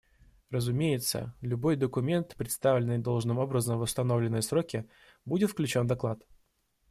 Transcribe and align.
Разумеется, 0.49 1.35
любой 1.41 1.75
документ, 1.75 2.35
представленный 2.35 2.97
должным 2.97 3.37
образом 3.37 3.77
в 3.77 3.81
установленные 3.81 4.41
сроки, 4.41 4.89
будет 5.25 5.51
включен 5.51 5.83
в 5.83 5.87
доклад. 5.87 6.25